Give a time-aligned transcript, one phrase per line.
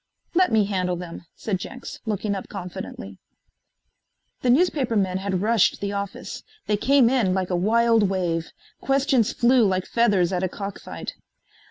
[0.33, 3.19] "Let me handle them," said Jenks, looking up confidently.
[4.41, 6.41] The newspapermen had rushed the office.
[6.65, 8.51] They came in like a wild wave.
[8.81, 11.13] Questions flew like feathers at a cock fight.